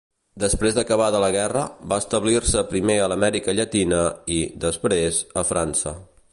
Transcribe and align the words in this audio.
Després 0.43 0.77
d'acabada 0.77 1.19
la 1.23 1.27
Guerra, 1.35 1.61
va 1.91 1.99
establir-se 2.03 2.65
primer 2.73 2.97
a 3.03 3.11
l'Amèrica 3.13 3.57
Llatina 3.61 4.03
i, 4.39 4.43
després, 4.67 5.25
a 5.43 5.49
França. 5.55 5.99